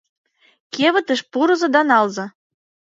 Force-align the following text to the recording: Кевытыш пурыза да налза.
Кевытыш 0.73 1.21
пурыза 1.31 1.67
да 1.75 1.81
налза. 1.89 2.25